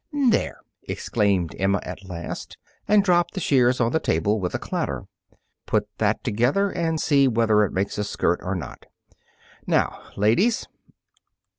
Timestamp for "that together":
5.99-6.71